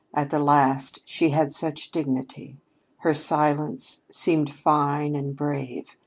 [0.15, 2.57] At the last she had such dignity!
[2.97, 5.95] Her silence seemed fine and brave.